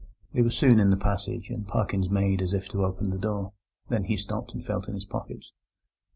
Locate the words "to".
2.69-2.83